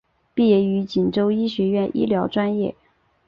[0.33, 2.73] 毕业于锦州医学院医疗专业。